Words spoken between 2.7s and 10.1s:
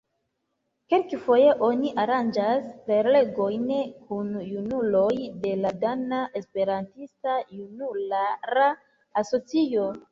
prelegojn kun junuloj de la Dana Esperantista Junulara Asocio.